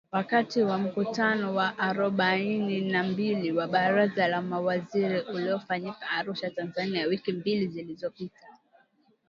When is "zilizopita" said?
7.67-8.47